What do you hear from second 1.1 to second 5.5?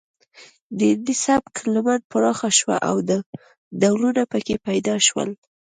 سبک لمن پراخه شوه او ډولونه پکې پیدا شول